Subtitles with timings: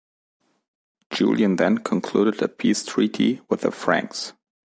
[1.11, 4.33] Julian then concluded a peace treaty with the Franks.